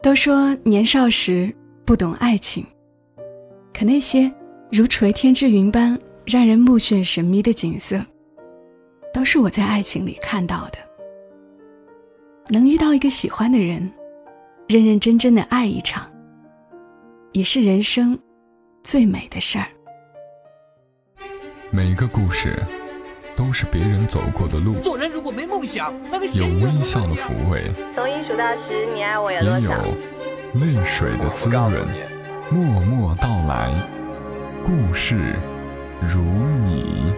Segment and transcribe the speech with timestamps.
[0.00, 1.52] 都说年少时
[1.84, 2.64] 不懂爱情，
[3.74, 4.32] 可那些
[4.70, 8.00] 如垂天之云般让人目眩神迷的景色，
[9.12, 10.78] 都是我在爱情里看到的。
[12.48, 13.92] 能遇到一个喜欢的人，
[14.68, 16.08] 认认真真的爱一场，
[17.32, 18.16] 也是人生
[18.84, 19.66] 最美的事儿。
[21.72, 22.56] 每一个故事
[23.38, 29.70] 都是别人走过的路，做人如果没梦想，那个有微笑的抚慰，从一数到十，你爱我有也有？
[30.54, 31.72] 泪水的滋润。
[32.50, 33.72] 默默到来，
[34.66, 35.36] 故事
[36.00, 36.20] 如
[36.64, 37.14] 你。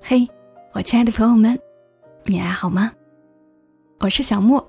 [0.00, 0.28] 嘿，
[0.72, 1.58] 我亲爱的朋友们，
[2.26, 2.92] 你还好吗？
[3.98, 4.64] 我是小莫，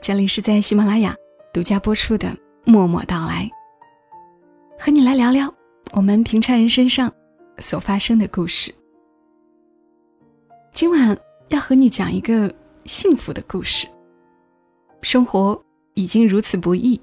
[0.00, 1.12] 这里是在喜马拉雅
[1.52, 2.28] 独家播出的
[2.64, 3.50] 《默默到来》，
[4.84, 5.52] 和你来聊聊
[5.96, 7.12] 我们平常人身上
[7.58, 8.74] 所发生的故事。
[10.72, 11.16] 今晚
[11.50, 12.52] 要和你讲一个
[12.84, 13.86] 幸福的故事。
[15.02, 15.62] 生活
[15.94, 17.00] 已经如此不易，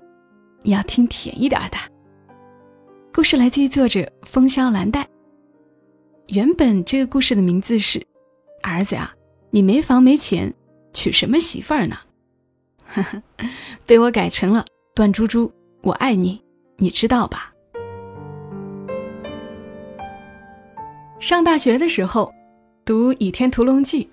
[0.62, 1.77] 你要听甜一点的。
[3.13, 5.07] 故事来自于作者风萧兰黛。
[6.27, 8.05] 原本这个故事的名字是
[8.62, 9.16] “儿子呀，
[9.51, 10.54] 你没房没钱，
[10.91, 11.96] 娶什么媳妇儿呢？”
[12.88, 13.23] 呵呵，
[13.85, 15.49] 被我改成了“段猪猪，
[15.82, 16.44] 我爱你，
[16.76, 17.48] 你知道吧？”
[21.22, 22.34] 上大学的时候，
[22.84, 24.04] 读《倚天屠龙记》，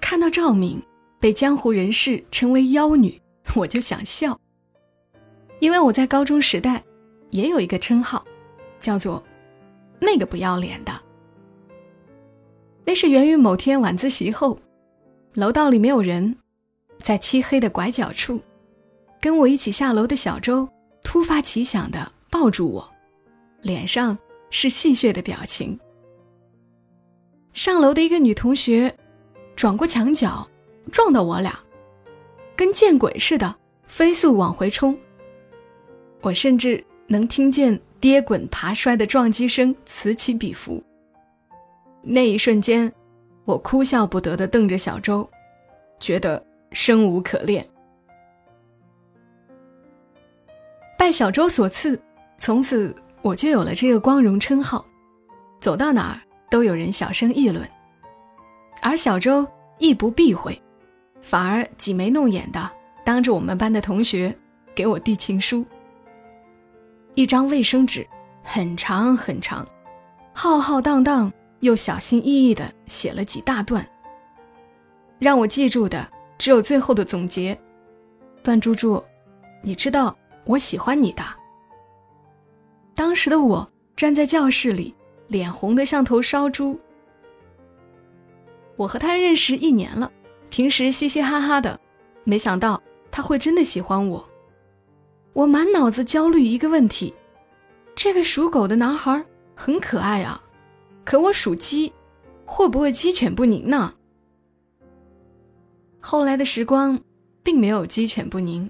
[0.00, 0.82] 看到赵敏
[1.20, 3.20] 被江湖人士称为妖女，
[3.54, 4.40] 我就想笑，
[5.58, 6.82] 因为我在高中时代
[7.28, 8.24] 也有一个称号，
[8.78, 9.22] 叫做
[10.00, 10.90] “那个不要脸的”。
[12.86, 14.58] 那是源于某天晚自习后，
[15.34, 16.34] 楼道里没有人，
[16.96, 18.40] 在漆黑的拐角处，
[19.20, 20.66] 跟我一起下楼的小周
[21.04, 22.90] 突发奇想的抱住我，
[23.60, 24.16] 脸上
[24.48, 25.78] 是戏谑的表情。
[27.52, 28.94] 上楼的一个女同学
[29.56, 30.48] 转过墙角，
[30.90, 31.58] 撞到我俩，
[32.56, 34.96] 跟见鬼似的飞速往回冲。
[36.20, 40.82] 我甚至能听见跌滚爬摔的撞击声此起彼伏。
[42.02, 42.90] 那一瞬间，
[43.44, 45.28] 我哭笑不得地瞪着小周，
[45.98, 46.42] 觉得
[46.72, 47.66] 生无可恋。
[50.96, 52.00] 拜小周所赐，
[52.38, 54.84] 从此我就有了这个光荣称号，
[55.60, 56.20] 走到哪儿
[56.50, 57.66] 都有人小声议论。
[58.82, 59.46] 而小周
[59.78, 60.60] 亦不避讳，
[61.22, 62.70] 反而挤眉弄眼的
[63.04, 64.36] 当着我们班的同学
[64.74, 65.64] 给我递情书。
[67.14, 68.06] 一张卫生纸，
[68.42, 69.66] 很长很长，
[70.32, 71.32] 浩浩荡荡。
[71.60, 73.86] 又小心翼翼地写了几大段，
[75.18, 77.54] 让我记住的只有最后的总结
[78.42, 79.04] ：“段猪猪，
[79.62, 81.22] 你知道我喜欢你的。”
[82.96, 84.94] 当时的我站在教室里，
[85.30, 86.78] 脸红得像头烧猪。
[88.76, 90.10] 我和他认识一年了，
[90.50, 91.78] 平时嘻嘻哈哈的，
[92.24, 92.82] 没想到
[93.12, 94.28] 他会真的喜欢我。
[95.32, 97.14] 我满脑子焦虑一个问题：
[97.94, 99.24] 这个属狗的男孩
[99.54, 100.42] 很可爱啊。
[101.04, 101.92] 可我属鸡，
[102.44, 103.94] 会不会鸡犬不宁呢？
[106.00, 106.98] 后来的时光，
[107.44, 108.68] 并没有鸡犬不宁，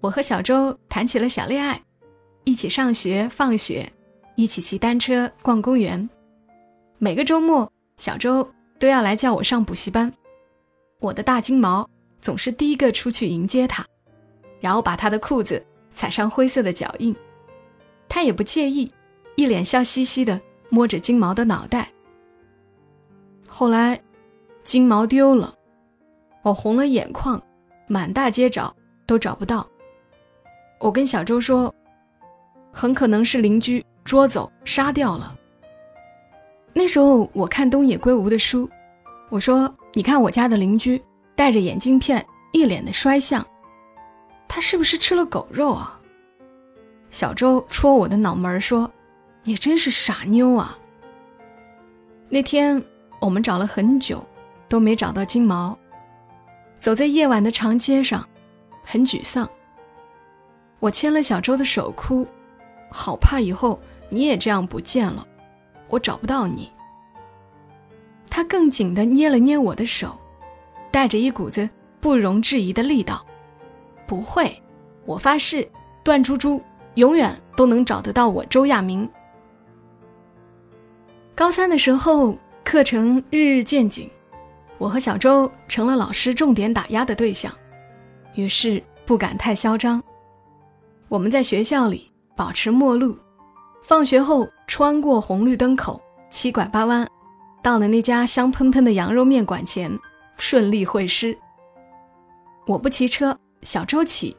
[0.00, 1.80] 我和小周谈起了小恋爱，
[2.42, 3.92] 一起上学放学，
[4.36, 6.08] 一起骑单车逛公园，
[6.98, 8.48] 每个周末小周
[8.78, 10.12] 都要来叫我上补习班，
[11.00, 11.88] 我的大金毛
[12.20, 13.84] 总是第一个出去迎接他，
[14.60, 17.16] 然后把他的裤子踩上灰色的脚印，
[18.08, 18.90] 他也不介意，
[19.36, 20.40] 一脸笑嘻嘻的。
[20.68, 21.88] 摸着金毛的脑袋。
[23.46, 23.98] 后来，
[24.64, 25.54] 金毛丢了，
[26.42, 27.40] 我红了眼眶，
[27.86, 28.74] 满大街找
[29.06, 29.64] 都找不到。
[30.80, 31.72] 我跟小周说，
[32.72, 35.36] 很可能是邻居捉走杀掉了。
[36.72, 38.66] 那时候我看东野圭吾的书，
[39.28, 41.02] 我说：“你看我家的邻居
[41.34, 43.46] 戴着眼镜片，一脸的衰相，
[44.48, 46.00] 他是不是吃了狗肉啊？”
[47.10, 48.90] 小周戳我的脑门说。
[49.48, 50.76] 你真是傻妞啊！
[52.28, 52.82] 那天
[53.20, 54.26] 我们找了很久，
[54.68, 55.78] 都没找到金毛。
[56.80, 58.28] 走在夜晚的长街上，
[58.82, 59.48] 很沮丧。
[60.80, 62.26] 我牵了小周的手，哭，
[62.90, 65.26] 好怕以后你也这样不见了，
[65.88, 66.70] 我找不到你。
[68.28, 70.16] 他更紧地捏了捏我的手，
[70.90, 71.68] 带着一股子
[72.00, 73.24] 不容置疑的力道
[74.06, 74.62] ：“不会，
[75.04, 75.66] 我发誓，
[76.02, 76.60] 段猪猪
[76.94, 79.08] 永远都能找得到我周亚明。”
[81.34, 84.10] 高三的时候，课程日日渐紧，
[84.78, 87.52] 我和小周成了老师重点打压的对象，
[88.34, 90.02] 于是不敢太嚣张。
[91.08, 93.16] 我们在学校里保持陌路，
[93.86, 97.08] 放学后穿过红绿灯口，七拐八弯，
[97.62, 99.96] 到了那家香喷喷的羊肉面馆前，
[100.38, 101.38] 顺利会师。
[102.66, 104.36] 我不骑车，小周骑，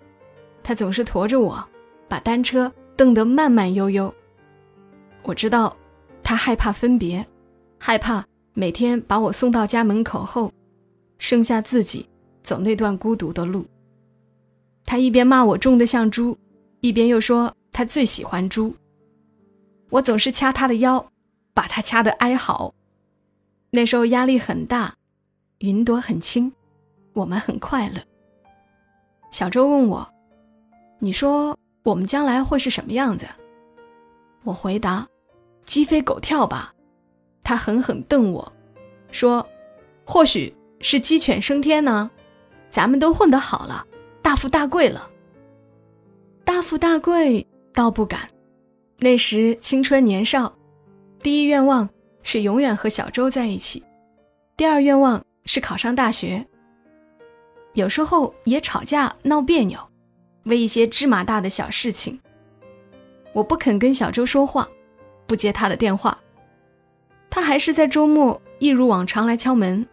[0.62, 1.66] 他总是驮着我，
[2.10, 4.14] 把单车蹬得慢慢悠悠。
[5.24, 5.74] 我知道，
[6.22, 7.26] 他害怕分别，
[7.78, 10.52] 害怕每天把我送到家门口后，
[11.20, 12.06] 剩下自己
[12.44, 13.66] 走那段孤独的路。
[14.86, 16.38] 他一边骂我重得像猪，
[16.82, 18.76] 一边又说他最喜欢猪。
[19.90, 21.12] 我总是掐他的腰，
[21.54, 22.74] 把他掐得哀嚎。
[23.72, 24.96] 那时候压力很大，
[25.60, 26.52] 云朵很轻，
[27.14, 28.02] 我们很快乐。
[29.32, 30.08] 小周问我
[31.00, 33.28] ：“你说我们将来会是什么样子？”
[34.44, 35.08] 我回答
[35.64, 36.74] ：“鸡飞狗跳吧。”
[37.44, 38.54] 他狠狠瞪我，
[39.12, 39.46] 说
[40.06, 42.10] ：“或许是鸡犬升天呢？
[42.70, 43.86] 咱们都混得好了，
[44.22, 45.10] 大富大贵了。
[46.44, 48.28] 大富大贵倒不敢，
[49.00, 50.52] 那时青春年少，
[51.20, 51.88] 第一愿望
[52.24, 53.84] 是永远和小周在一起，
[54.56, 56.44] 第二愿望是考上大学。”
[57.74, 59.80] 有时候也吵架闹别扭，
[60.46, 62.20] 为一些芝麻大的小事情。
[63.34, 64.68] 我不肯跟小周说话，
[65.28, 66.18] 不接他的电话。
[67.30, 69.86] 他还是在周末一如往常来敲门，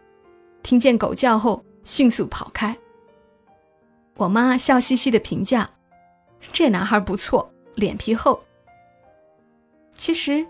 [0.63, 2.75] 听见狗叫后迅速跑开。
[4.15, 5.69] 我妈笑嘻嘻的评价
[6.51, 8.41] ：“这男孩不错，脸皮厚。”
[9.97, 10.45] 其实，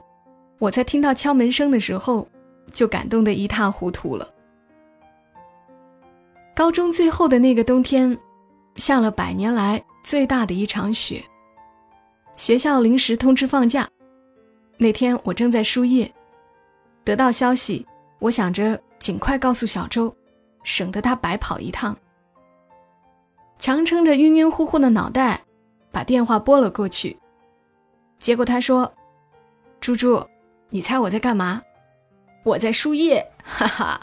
[0.59, 2.27] 我在听到敲门声的时候，
[2.73, 4.29] 就感动得一塌糊涂了。
[6.55, 8.17] 高中最后的那个冬天，
[8.75, 11.23] 下了百年来最大的一场雪。
[12.35, 13.87] 学校临时通知放假。
[14.77, 16.11] 那天我正在输液，
[17.03, 17.85] 得到消息，
[18.19, 20.13] 我想着尽快告诉小周，
[20.63, 21.95] 省得他白跑一趟。
[23.57, 25.41] 强撑着晕晕乎乎的脑袋，
[25.91, 27.17] 把电话拨了过去。
[28.17, 28.91] 结果他说
[29.85, 30.19] ：“猪猪，
[30.71, 31.61] 你猜我在干嘛？
[32.43, 34.01] 我在输液，哈哈，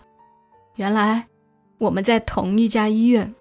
[0.76, 1.26] 原来。”
[1.76, 3.34] 我们在同一家医院。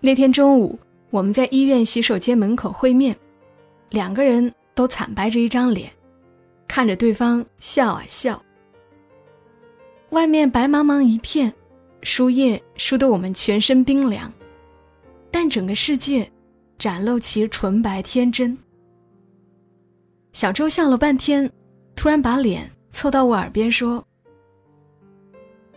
[0.00, 0.78] 那天中午，
[1.08, 3.16] 我们在医院洗手间门口会面，
[3.88, 5.90] 两个人都惨白着一张脸，
[6.68, 8.38] 看着对方笑啊笑。
[10.10, 11.50] 外面白茫茫一片，
[12.02, 14.30] 输液输得我们全身冰凉，
[15.30, 16.30] 但整个世界
[16.76, 18.54] 展露其纯白天真。
[20.32, 21.50] 小周笑了半天，
[21.96, 24.04] 突然把脸凑到我耳边说。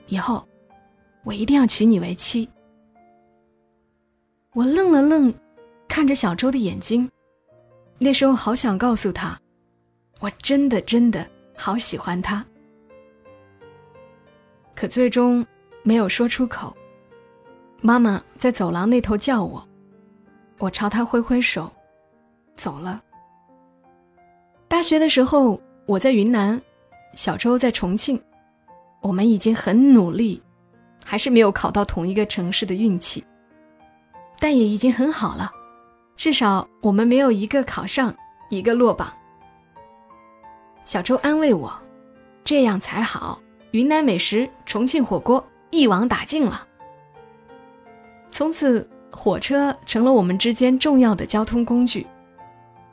[0.07, 0.47] 以后，
[1.23, 2.47] 我一定要娶你为妻。
[4.53, 5.33] 我愣了愣，
[5.87, 7.09] 看着小周的眼睛，
[7.97, 9.39] 那时候好想告诉他，
[10.19, 12.45] 我真的真的好喜欢他，
[14.75, 15.43] 可最终
[15.81, 16.75] 没有说出口。
[17.81, 19.67] 妈妈在走廊那头叫我，
[20.59, 21.71] 我朝她挥挥手，
[22.55, 23.03] 走了。
[24.73, 26.59] 大学的时候，我在云南，
[27.13, 28.19] 小周在重庆。
[29.03, 30.41] 我们已经很努力，
[31.05, 33.23] 还是没有考到同一个城市的运气，
[34.39, 35.51] 但也已经很好了，
[36.17, 38.11] 至少我们没有一个考上，
[38.49, 39.13] 一个落榜。
[40.85, 41.71] 小周安慰我
[42.43, 43.39] ：“这样才好，
[43.73, 46.67] 云南美食、重庆火锅一网打尽了。”
[48.33, 52.07] 从此，火车成了我们之间重要的交通工具。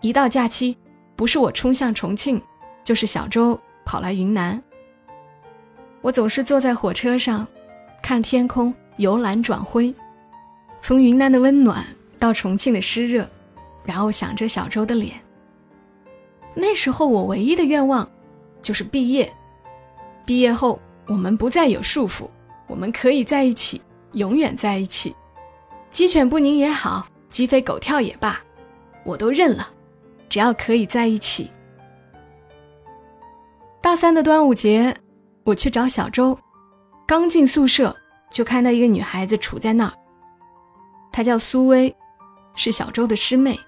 [0.03, 0.77] 一到假期，
[1.21, 2.41] 不是我冲向重庆，
[2.83, 4.59] 就是小周跑来云南。
[6.01, 7.47] 我总是坐在火车上，
[8.03, 9.95] 看天空由蓝转灰，
[10.81, 11.85] 从云南的温暖
[12.19, 13.29] 到重庆的湿热，
[13.85, 15.21] 然后想着小周的脸。
[16.55, 18.11] 那时候我唯一的愿望，
[18.63, 19.31] 就是毕业。
[20.25, 22.31] 毕业后我们不再有束缚，
[22.67, 25.15] 我们可以在一起，永远在一起。
[25.91, 28.41] 鸡犬不宁也好，鸡飞狗跳也罢，
[29.05, 29.69] 我都认了，
[30.31, 31.51] 只要可以在一起。
[33.83, 34.97] 大三的端午节。
[35.43, 36.39] 我去找小周，
[37.07, 37.97] 刚进宿舍
[38.31, 39.93] 就看到一个女孩子杵在那儿。
[41.11, 41.93] 她叫苏薇，
[42.55, 43.59] 是小周的师妹，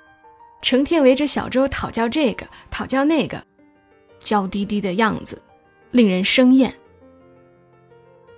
[0.61, 3.43] 成天围着小周讨教这个讨教那个，
[4.21, 5.41] 娇滴滴的样子，
[5.91, 6.73] 令人生厌。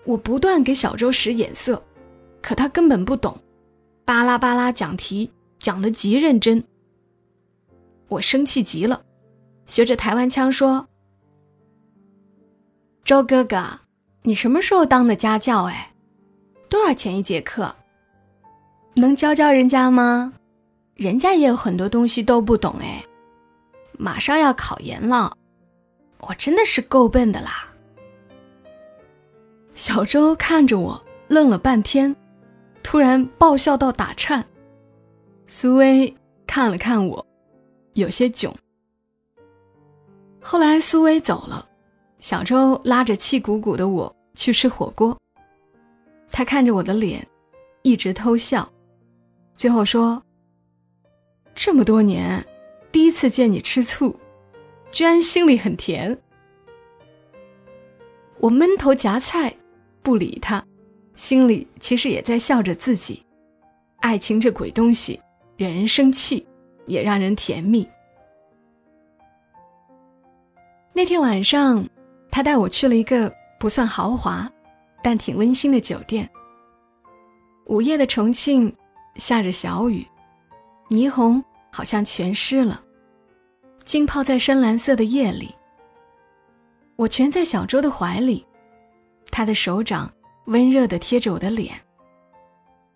[0.04, 1.82] 我不断给小周使眼色，
[2.40, 3.36] 可他根本不懂，
[4.06, 6.64] 巴拉巴拉讲题，讲得极认真。
[8.08, 9.02] 我生气极了，
[9.66, 10.86] 学着台湾腔说。
[13.04, 13.80] 周哥哥，
[14.22, 15.64] 你什么时候当的家教？
[15.64, 15.92] 哎，
[16.68, 17.74] 多少钱一节课？
[18.94, 20.32] 能教教人家吗？
[20.94, 23.04] 人家也有很多东西都不懂哎。
[23.98, 25.36] 马上要考研了，
[26.20, 27.68] 我真的是够笨的啦。
[29.74, 32.14] 小周看着我，愣了半天，
[32.82, 34.44] 突然爆笑到打颤。
[35.46, 36.14] 苏薇
[36.46, 37.26] 看了看我，
[37.94, 38.54] 有些囧。
[40.40, 41.70] 后来苏薇走了。
[42.18, 45.14] 小周拉着气鼓鼓的我去吃火锅，
[46.30, 47.26] 他看着我的脸，
[47.82, 48.66] 一直偷笑，
[49.54, 50.22] 最后说
[51.54, 52.42] ：“这么多年，
[52.90, 54.16] 第一次见你吃醋，
[54.90, 56.18] 居然心里很甜。”
[58.40, 59.54] 我闷头夹菜，
[60.02, 60.64] 不理他，
[61.14, 63.22] 心里其实也在笑着自己。
[63.98, 65.20] 爱情这鬼东西，
[65.58, 66.48] 惹人生气，
[66.86, 67.88] 也让人甜蜜。
[70.92, 71.84] 那天晚上，
[72.30, 74.50] 他带我去了一个不算豪华，
[75.02, 76.28] 但挺温馨的酒店。
[77.66, 78.74] 午夜的重庆
[79.16, 80.06] 下着小雨，
[80.90, 82.80] 霓虹好像全湿了，
[83.84, 85.54] 浸泡在深蓝色的夜里。
[86.96, 88.46] 我蜷在小周的怀里，
[89.32, 90.08] 他的手掌
[90.46, 91.74] 温热的贴着我的脸。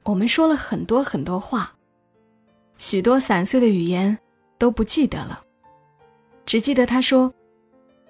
[0.04, 1.74] 我们说了很多很多话，
[2.78, 4.16] 许多散碎的语言
[4.56, 5.44] 都不记得了，
[6.46, 7.32] 只记得他说。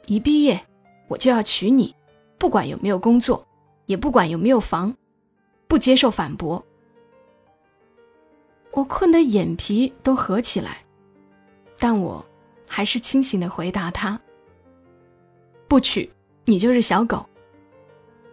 [0.07, 0.59] 一毕业，
[1.07, 1.95] 我就要娶你，
[2.39, 3.47] 不管有没有工作，
[3.85, 4.95] 也不管有没有房，
[5.67, 6.65] 不接受反驳。
[8.71, 10.83] 我困得眼皮都合起来，
[11.79, 12.25] 但我
[12.67, 14.19] 还是清醒的回答他
[15.69, 16.11] ：“不娶，
[16.47, 17.27] 你就是小狗。”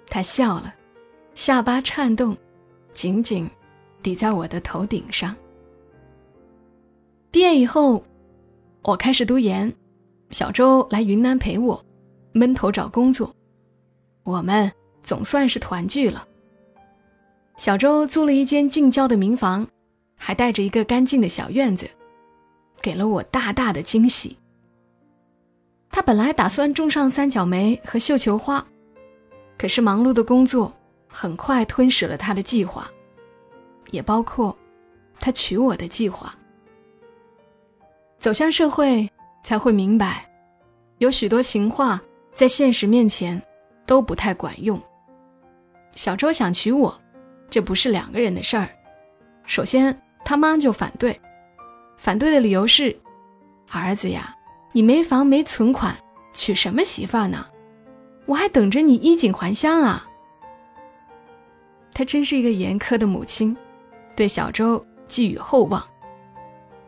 [0.07, 0.73] 他笑了，
[1.33, 2.37] 下巴颤动，
[2.93, 3.49] 紧紧
[4.01, 5.35] 抵在我的头顶上。
[7.35, 8.01] 毕业以后，
[8.81, 9.69] 我开始读研。
[10.29, 11.85] 小周来云南陪我，
[12.31, 13.35] 闷头找工作，
[14.23, 14.71] 我们
[15.03, 16.25] 总算是团聚了。
[17.57, 19.67] 小周租了一间近郊的民房，
[20.15, 21.85] 还带着一个干净的小院子，
[22.81, 24.37] 给了我大大的惊喜。
[25.89, 28.65] 他本来打算种上三角梅和绣球花，
[29.57, 30.71] 可是忙碌的工作
[31.09, 32.89] 很快吞噬了他的计划，
[33.91, 34.57] 也包括
[35.19, 36.33] 他娶我的计划。
[38.25, 39.07] 走向社会。
[39.43, 40.27] 才会明白，
[40.97, 42.01] 有许多情话
[42.33, 43.39] 在现实面前
[43.85, 44.81] 都不太管用。
[45.91, 46.99] 小周想娶我，
[47.47, 48.67] 这不是两个人的事儿。
[49.45, 51.21] 首先，他妈就反对，
[51.95, 52.99] 反对的理由是
[53.69, 54.35] ：“儿子呀，
[54.71, 55.95] 你没房没存款，
[56.33, 57.45] 娶什么媳妇呢？
[58.25, 60.09] 我还等着你衣锦还乡啊！”
[61.93, 63.55] 他真是一个严苛的母亲，
[64.15, 65.87] 对小周寄予厚望。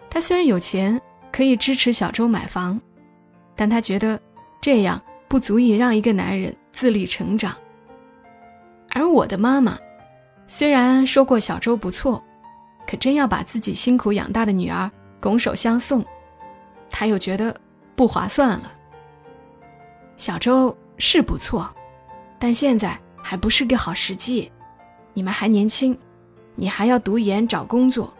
[0.09, 0.99] 他虽然有钱。
[1.37, 2.81] 可以支持小周买房，
[3.55, 4.19] 但他觉得
[4.59, 7.55] 这样不足以让一个男人自立成长。
[8.89, 9.77] 而我的妈妈
[10.47, 12.23] 虽然说过小周不错，
[12.87, 14.89] 可真要把自己辛苦养大的女儿
[15.21, 16.03] 拱手相送，
[16.89, 17.55] 她又觉得
[17.95, 18.71] 不划算了。
[20.15, 21.71] 小周是不错，
[22.39, 24.51] 但现在还不是个好时机。
[25.13, 25.95] 你们还年轻，
[26.55, 28.11] 你还要读研找工作，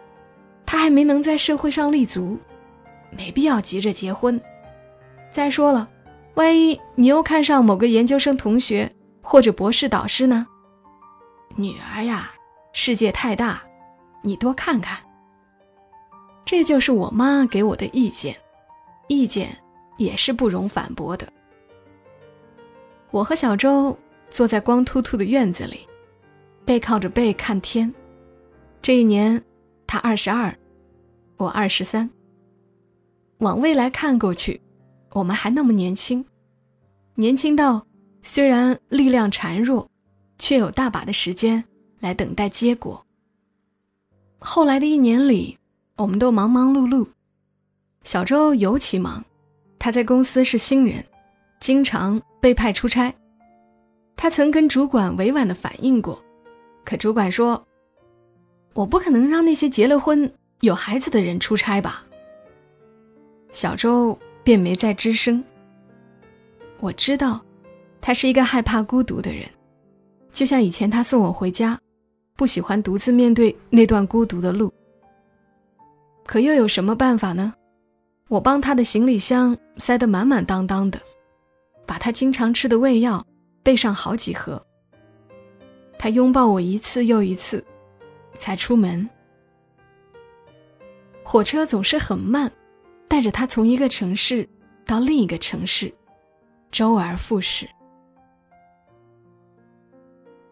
[0.64, 2.38] 他还没能在社会上立足。
[3.10, 4.40] 没必要急着结婚。
[5.30, 5.88] 再说了，
[6.34, 10.46] 万一你又看上某个研究生同学或者博士导师呢？
[11.56, 12.30] 女儿呀，
[12.72, 13.62] 世界太大，
[14.22, 14.98] 你多看看。
[16.44, 18.34] 这就是我妈给我的意见，
[19.06, 19.54] 意见
[19.96, 21.30] 也是不容反驳的。
[23.10, 23.96] 我和小周
[24.30, 25.86] 坐在光秃秃的院子里，
[26.64, 27.92] 背靠着背看天。
[28.80, 29.42] 这一年，
[29.86, 30.56] 他二十二，
[31.36, 32.08] 我二十三。
[33.38, 34.60] 往未来看过去，
[35.12, 36.24] 我们还那么年轻，
[37.14, 37.86] 年轻到
[38.22, 39.88] 虽然力量孱弱，
[40.38, 41.62] 却有大把的时间
[42.00, 43.04] 来等待结果。
[44.40, 45.56] 后来的一年里，
[45.96, 47.06] 我们都忙忙碌碌，
[48.02, 49.24] 小周尤其忙，
[49.78, 51.04] 他在公司是新人，
[51.60, 53.14] 经常被派出差。
[54.16, 56.20] 他曾跟主管委婉的反映过，
[56.84, 57.64] 可主管说
[58.74, 62.04] ：“我不可能让那些结了婚有孩子的人出差吧。”
[63.50, 65.42] 小周便没再吱声。
[66.80, 67.40] 我知道，
[68.00, 69.48] 他是一个害怕孤独的人，
[70.30, 71.78] 就像以前他送我回家，
[72.36, 74.72] 不喜欢独自面对那段孤独的路。
[76.24, 77.52] 可又有什么办法呢？
[78.28, 81.00] 我帮他的行李箱塞得满满当当的，
[81.86, 83.26] 把他经常吃的胃药
[83.62, 84.62] 备上好几盒。
[85.98, 87.64] 他拥抱我一次又一次，
[88.36, 89.08] 才出门。
[91.24, 92.52] 火车总是很慢。
[93.08, 94.46] 带着他从一个城市
[94.86, 95.92] 到另一个城市，
[96.70, 97.66] 周而复始，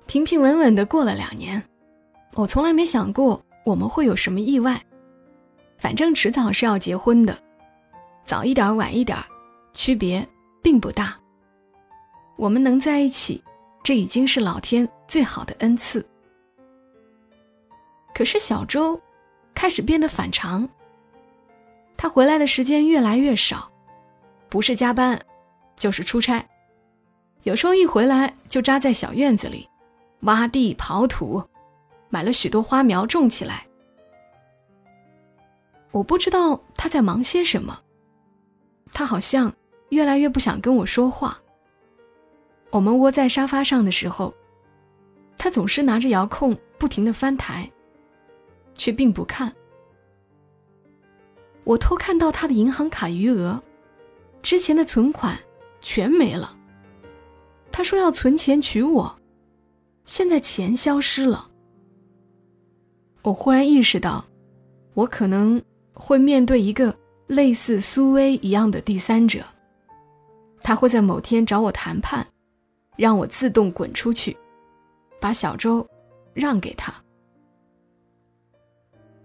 [0.07, 1.63] 平平稳稳的过了两年。
[2.35, 4.83] 我从来没想过我们会有什么意外，
[5.79, 7.39] 反正迟早是要结婚的，
[8.25, 9.19] 早一点晚一点，
[9.73, 10.27] 区别
[10.63, 11.17] 并不大。
[12.37, 13.43] 我们能在一起，
[13.83, 16.05] 这已经是老天最好的恩赐。
[18.15, 19.01] 可是小周
[19.55, 20.69] 开始变得反常。
[21.97, 23.71] 他回来的时间越来越少，
[24.49, 25.21] 不是加班，
[25.77, 26.45] 就是出差。
[27.45, 29.69] 有时候一回来就扎在小院子里，
[30.21, 31.43] 挖地刨土，
[32.09, 33.67] 买了许多花苗种起来。
[35.93, 37.81] 我不知道他在忙些什么，
[38.93, 39.53] 他好像
[39.89, 41.41] 越来越不想跟我说话。
[42.71, 44.35] 我们窝在沙发上的时候，
[45.39, 47.71] 他总是拿着遥控不停的翻台，
[48.75, 49.51] 却并不看。
[51.67, 53.63] 我偷看到他的银行卡余额，
[54.41, 55.39] 之前的存款
[55.83, 56.57] 全没了。
[57.71, 59.19] 他说要存钱娶我，
[60.07, 61.51] 现在钱消失了。
[63.23, 64.25] 我忽然意识到，
[64.95, 65.63] 我可能。
[65.99, 66.95] 会面对一个
[67.27, 69.43] 类似苏薇一样的第三者，
[70.61, 72.27] 他会在某天找我谈判，
[72.99, 74.37] 让我自动滚出去，
[75.19, 75.89] 把小周
[76.35, 76.93] 让给他。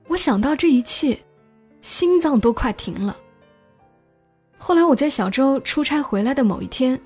[0.07, 1.21] 我想到这一切，
[1.81, 3.17] 心脏都快停了。
[4.57, 6.99] 后来我在小周出差回来的某一天，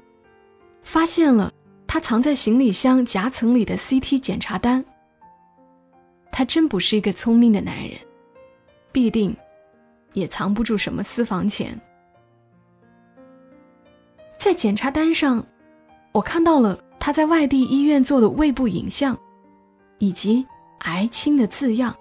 [0.84, 1.52] 发现了
[1.88, 4.84] 他藏在行李箱夹层里的 CT 检查单。
[6.32, 7.98] 他真不是一个聪明的男人，
[8.92, 9.36] 必定。
[10.14, 11.78] 也藏不住什么私房钱。
[14.38, 15.46] 在检查单上，
[16.14, 19.18] 我看到了他在外地医院做的胃部影像，
[19.98, 20.48] 以及
[20.88, 21.94] “癌轻”的字样。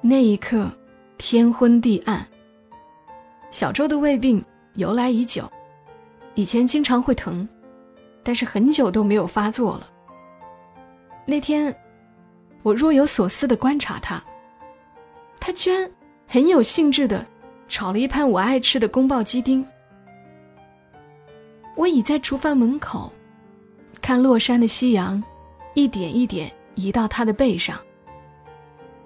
[0.00, 0.70] 那一刻，
[1.18, 2.26] 天昏地暗。
[3.50, 4.42] 小周的胃病
[4.74, 5.50] 由来已久，
[6.34, 7.46] 以前经常会疼，
[8.22, 9.90] 但是很久都没有发作了。
[11.26, 11.74] 那天，
[12.62, 14.22] 我若有所思的观察他，
[15.38, 15.90] 他居然。
[16.30, 17.26] 很有兴致的
[17.68, 19.66] 炒了一盘我爱吃的宫爆鸡丁。
[21.74, 23.10] 我倚在厨房门口，
[24.02, 25.24] 看落山的夕阳，
[25.72, 27.80] 一点一点移到他的背上。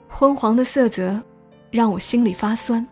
[0.08, 1.22] 昏黄的色泽
[1.72, 2.86] 让我心里发酸。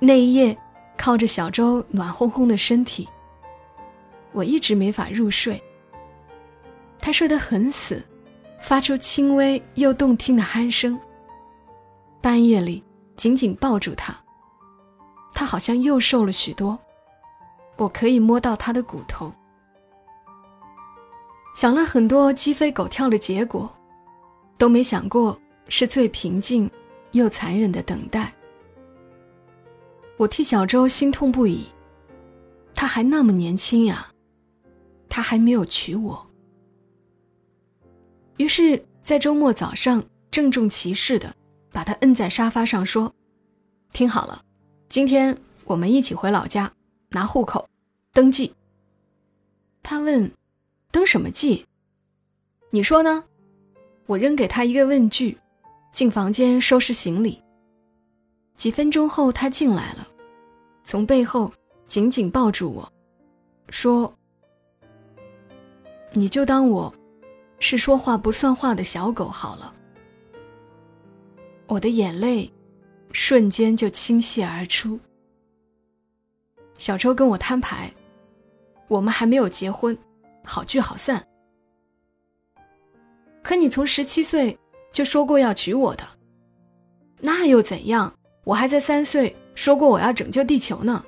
[0.00, 0.56] 那一夜，
[0.96, 3.06] 靠着小周暖烘烘的身体，
[4.32, 5.62] 我一直没法入睡。
[6.98, 8.02] 他睡得很死，
[8.58, 10.98] 发出轻微又动听的鼾声。
[12.22, 12.82] 半夜里，
[13.16, 14.18] 紧紧抱住他，
[15.32, 16.78] 他好像又瘦了许多。
[17.76, 19.30] 我可以摸到他的骨头。
[21.54, 23.70] 想了很多鸡飞狗跳的结果，
[24.56, 26.70] 都没想过是最平静
[27.12, 28.32] 又残忍的等待。
[30.16, 31.66] 我替小周心痛不已，
[32.74, 34.12] 他还那么年轻呀，
[35.08, 36.26] 他还没有娶我。
[38.36, 41.34] 于是，在周末早上，郑重其事的。
[41.72, 43.14] 把他摁在沙发上，说
[43.94, 44.42] ：“听好了，
[44.88, 46.68] 今天我们一起回老家
[47.10, 47.64] 拿户口
[48.12, 48.52] 登记。”
[49.80, 50.28] 他问
[50.90, 51.64] ：“登什么记？
[52.70, 53.22] 你说呢？”
[54.06, 55.38] 我扔给他一个问句，
[55.90, 57.42] 进房间收拾行李。
[58.56, 60.06] 几分钟后，他进来了，
[60.82, 61.52] 从背后
[61.86, 62.92] 紧紧抱住我，
[63.70, 64.12] 说
[66.12, 66.92] ：“你就当我
[67.58, 69.74] 是说话不算话的小狗好了。”
[71.66, 72.52] 我的眼泪
[73.12, 74.98] 瞬间就倾泻而出。
[76.76, 77.92] 小周跟我摊牌，
[78.88, 79.96] 我们还没有结婚，
[80.44, 81.24] 好聚好散。
[83.42, 84.58] 可你从十七岁
[84.92, 86.04] 就说过要娶我的，
[87.20, 88.12] 那又怎样？
[88.44, 91.04] 我还在三岁说过我要拯救地球呢。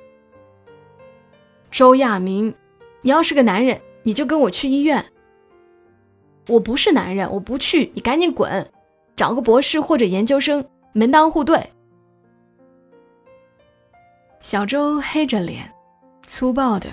[1.69, 2.53] 周亚明，
[3.01, 5.03] 你要是个男人，你就跟我去医院。
[6.47, 8.71] 我不是男人，我不去，你赶紧滚。
[9.15, 11.69] 找个博士或者研究生门当户对。
[14.39, 15.71] 小周黑着脸，
[16.23, 16.89] 粗暴的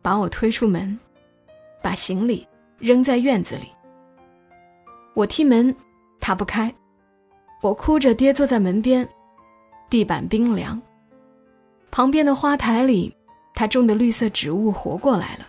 [0.00, 0.98] 把我推出门，
[1.80, 2.46] 把行李
[2.78, 3.68] 扔在院子里。
[5.14, 5.74] 我踢门，
[6.22, 6.72] 他不开。
[7.60, 9.06] 我哭着跌坐在门边，
[9.90, 10.80] 地板冰凉。
[11.90, 13.14] 旁边的花台里，
[13.54, 15.46] 他种的绿色植物活过来了，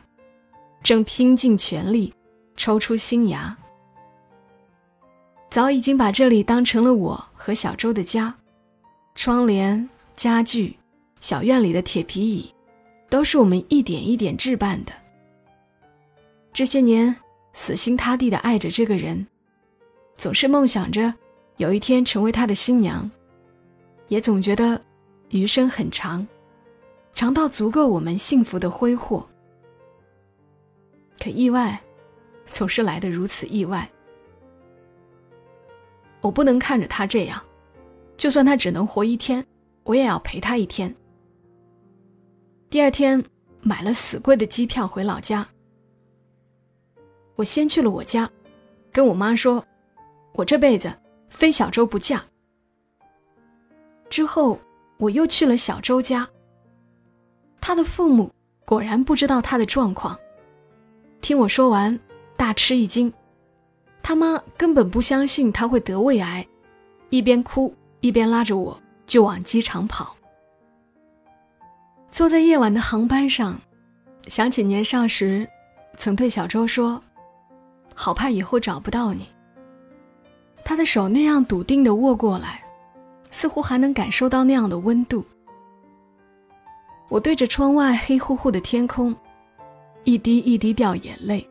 [0.83, 2.13] 正拼尽全力
[2.57, 3.55] 抽出新芽。
[5.49, 8.33] 早已经把这里当成了我和小周的家，
[9.15, 10.75] 窗帘、家具、
[11.19, 12.53] 小院里的铁皮椅，
[13.09, 14.91] 都是我们一点一点置办的。
[16.51, 17.15] 这些年，
[17.53, 19.25] 死心塌地的爱着这个人，
[20.15, 21.13] 总是梦想着
[21.57, 23.09] 有一天成为他的新娘，
[24.07, 24.81] 也总觉得
[25.29, 26.25] 余生很长，
[27.13, 29.27] 长到足够我们幸福的挥霍。
[31.19, 31.79] 可意外，
[32.47, 33.89] 总是来得如此意外。
[36.21, 37.41] 我不能看着他这样，
[38.15, 39.45] 就算他只能活一天，
[39.83, 40.93] 我也要陪他一天。
[42.69, 43.23] 第二天
[43.61, 45.47] 买了死贵的机票回老家。
[47.35, 48.29] 我先去了我家，
[48.91, 49.65] 跟我妈说，
[50.33, 50.93] 我这辈子
[51.29, 52.23] 非小周不嫁。
[54.09, 54.59] 之后
[54.97, 56.27] 我又去了小周家。
[57.59, 58.29] 他的父母
[58.65, 60.19] 果然不知道他的状况，
[61.21, 61.97] 听我说完，
[62.35, 63.11] 大吃一惊。
[64.01, 66.45] 他妈根本不相信他会得胃癌，
[67.09, 70.15] 一边哭一边拉着我就往机场跑。
[72.09, 73.59] 坐在夜晚的航班上，
[74.27, 75.47] 想起年少时
[75.97, 77.01] 曾对小周说
[77.95, 79.27] ：“好怕以后找不到你。”
[80.65, 82.63] 他的手那样笃定地握过来，
[83.29, 85.23] 似乎还能感受到那样的温度。
[87.09, 89.15] 我对着窗外黑乎乎的天空，
[90.03, 91.47] 一滴一滴掉眼泪。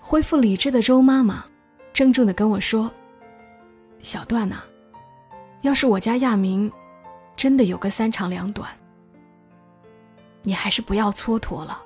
[0.00, 1.44] 恢复理智的周妈妈，
[1.92, 2.90] 郑重地跟我说
[4.00, 4.62] ：“小段呐，
[5.62, 6.70] 要是我家亚明
[7.36, 8.70] 真的有个三长两短，
[10.42, 11.82] 你还是不要蹉跎了，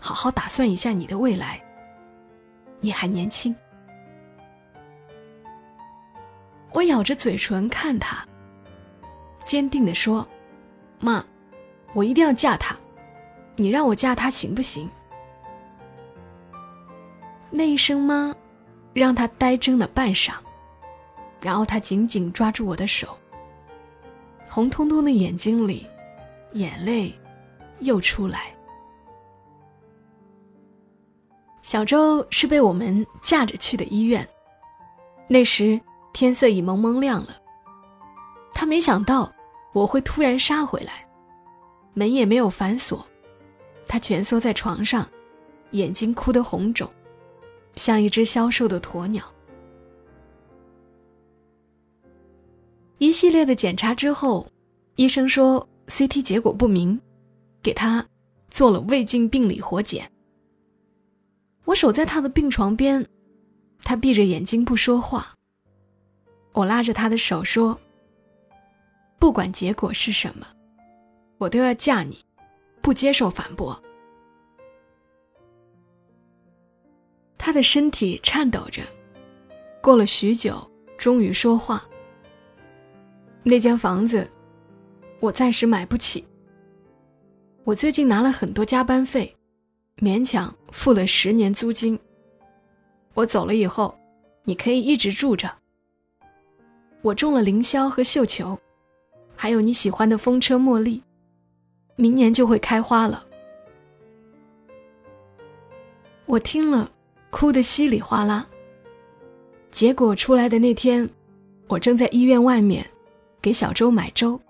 [0.00, 1.60] 好好打算一下你的未来。
[2.80, 3.54] 你还年轻。”
[6.78, 8.24] 我咬着嘴唇看他，
[9.44, 10.24] 坚定地说
[11.02, 11.24] ：“妈，
[11.92, 12.76] 我一定要嫁他，
[13.56, 14.88] 你让我嫁他行不行？”
[17.50, 18.32] 那一声“妈”，
[18.94, 20.34] 让他呆怔了半晌，
[21.42, 23.08] 然后他紧紧抓住我的手，
[24.48, 25.84] 红彤彤的眼睛里，
[26.52, 27.12] 眼泪
[27.80, 28.54] 又出来。
[31.60, 34.24] 小周是被我们架着去的医院，
[35.26, 35.80] 那时
[36.18, 37.36] 天色已蒙蒙亮了。
[38.52, 39.32] 他没想到
[39.72, 41.06] 我会突然杀回来，
[41.94, 43.06] 门也没有反锁，
[43.86, 45.08] 他蜷缩在床上，
[45.70, 46.92] 眼睛哭得红肿。
[47.76, 49.22] 像一只消瘦的鸵鸟。
[52.98, 54.44] 一系列的检查之后，
[54.96, 57.00] 医生说 CT 结果不明，
[57.62, 58.04] 给他
[58.50, 60.10] 做了胃镜病理活检。
[61.64, 63.06] 我守在他的病床边，
[63.84, 65.32] 他闭着眼睛不说话。
[66.58, 67.78] 我拉着他的手说
[69.16, 70.44] ：“不管结果是什么，
[71.38, 72.18] 我都要嫁你，
[72.82, 73.80] 不接受反驳。”
[77.38, 78.82] 他的身体颤抖着，
[79.80, 81.80] 过了许久，终于说话。
[83.44, 84.28] 那间房子，
[85.20, 86.26] 我暂时买不起。
[87.62, 89.32] 我最近拿了很多加班费，
[89.98, 91.96] 勉强付了十年租金。
[93.14, 93.96] 我走了以后，
[94.42, 95.57] 你可以一直住着。
[97.08, 98.58] 我种了凌霄和绣球，
[99.34, 101.02] 还有你喜欢的风车茉莉，
[101.96, 103.24] 明年就会开花了。
[106.26, 106.90] 我听了。
[107.30, 108.46] 哭得稀里哗啦。
[109.70, 111.08] 结果出来的那天，
[111.68, 112.84] 我正在医院外面
[113.42, 114.40] 给小周买粥。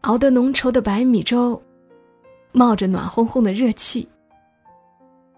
[0.00, 1.62] 熬得浓稠的白米粥，
[2.50, 4.08] 冒着暖烘烘的热气。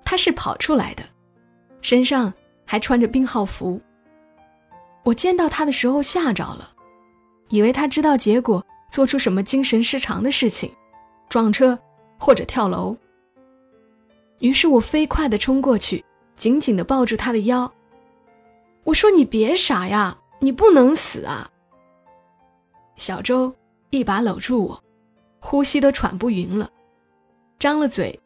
[0.06, 1.02] 他是跑出来的，
[1.82, 2.32] 身上
[2.64, 3.78] 还穿着病号服。
[5.06, 6.68] 我见到他的时候吓着了，
[7.48, 10.68] 以为他知道结果，做出什么精神失常的事情，
[11.28, 11.78] 撞车
[12.18, 12.96] 或者跳楼。
[14.40, 17.72] 于是我飞快地冲过去，紧紧地抱住他的腰。
[18.82, 21.48] 我说：“你别傻呀，你不能死啊！”
[22.96, 23.54] 小周
[23.90, 24.84] 一把搂住我，
[25.38, 26.68] 呼吸都喘不匀了，
[27.60, 28.18] 张了嘴，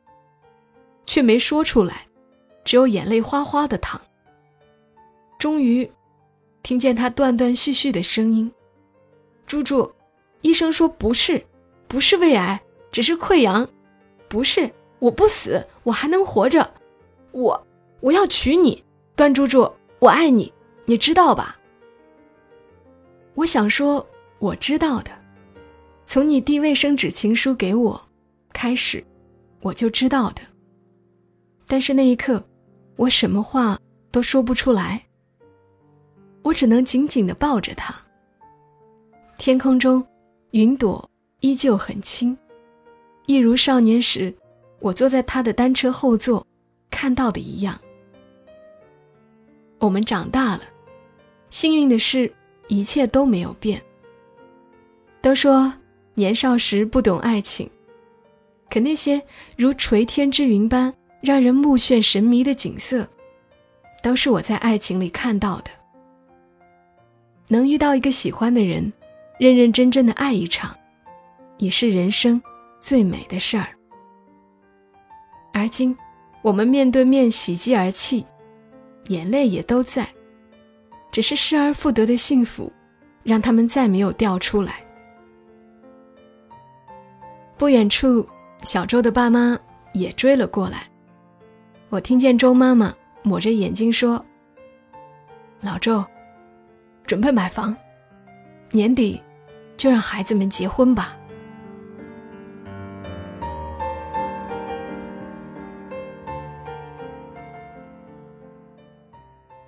[1.05, 2.07] 却没说出来，
[2.64, 4.01] 只有眼泪哗哗的淌。
[5.38, 5.90] 终于，
[6.62, 8.51] 听见他断断续续的声音
[9.46, 9.90] ：“猪猪，
[10.40, 11.44] 医生说不是，
[11.88, 13.68] 不是胃癌，只是溃疡，
[14.29, 14.70] 不是。”
[15.01, 16.75] 我不死，我还能活着。
[17.33, 17.66] 我
[18.01, 18.85] 我要娶你，
[19.16, 19.66] 段猪猪，
[19.99, 20.53] 我爱你，
[20.85, 21.59] 你知道吧？
[23.35, 24.07] 我想说，
[24.38, 25.11] 我知道的。
[26.05, 27.99] 从你递卫生纸情书给我
[28.53, 29.03] 开始，
[29.62, 30.42] 我就知道的。
[31.66, 32.46] 但是那一刻，
[32.96, 33.79] 我什么话
[34.11, 35.03] 都说不出来。
[36.42, 37.94] 我只能紧紧的抱着他。
[39.38, 40.05] 天空中，
[40.50, 41.09] 云朵
[41.40, 42.37] 依旧很轻，
[43.26, 44.35] 一如少年时。
[44.81, 46.46] 我坐在他的单车后座，
[46.90, 47.79] 看到的一样。
[49.79, 50.62] 我们长大了，
[51.50, 52.33] 幸运的是，
[52.68, 53.83] 一切都没有变。
[55.20, 55.70] 都说
[56.14, 57.70] 年少时不懂爱情，
[58.70, 59.22] 可那些
[59.55, 63.07] 如垂天之云般让人目眩神迷的景色，
[64.03, 65.70] 都是我在爱情里看到的。
[67.50, 68.92] 能遇到一个喜欢的人，
[69.36, 70.72] 认认真真的爱一场，
[71.58, 72.40] 已是人生
[72.80, 73.66] 最美的事儿。
[75.52, 75.96] 而今，
[76.42, 78.24] 我们面对面喜极而泣，
[79.08, 80.08] 眼泪也都在，
[81.10, 82.72] 只是失而复得的幸福，
[83.24, 84.76] 让他们再没有掉出来。
[87.58, 88.24] 不远处，
[88.62, 89.58] 小周的爸妈
[89.92, 90.84] 也追了过来。
[91.88, 94.24] 我听见周妈妈抹着眼睛说
[95.60, 96.04] ：“老周，
[97.11, 97.77] 准备买房，
[98.70, 99.20] 年底
[99.77, 101.18] 就让孩子们结婚吧。”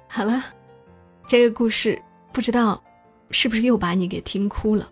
[0.06, 0.44] 好了，
[1.26, 2.00] 这个故事
[2.32, 2.80] 不知道
[3.32, 4.88] 是不是又把你给听哭了。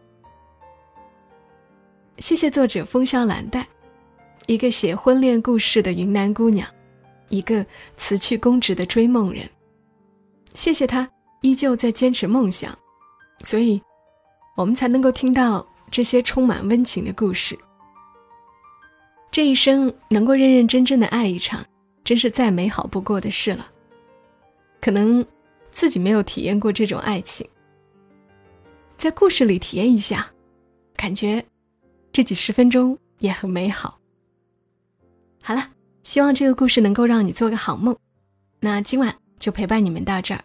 [2.18, 3.64] 谢谢作者风萧兰黛，
[4.46, 6.66] 一个写婚恋故事的云南姑娘，
[7.28, 7.64] 一个
[7.96, 9.48] 辞去公职的追梦人。
[10.52, 11.08] 谢谢她
[11.42, 12.76] 依旧在坚持梦想，
[13.44, 13.80] 所以，
[14.56, 17.58] 我们才能够听到这些充满温情的故事。
[19.30, 21.64] 这一生能够认认真真的爱一场，
[22.04, 23.70] 真是再美好不过的事了。
[24.80, 25.24] 可能
[25.70, 27.48] 自己没有体验过这种爱情，
[28.98, 30.30] 在故事里体验一下，
[30.96, 31.44] 感觉
[32.12, 33.98] 这几十分钟也很美好。
[35.42, 35.68] 好了，
[36.02, 37.96] 希望这个故事能够让你做个好梦。
[38.58, 40.44] 那今晚就陪伴你们到这儿，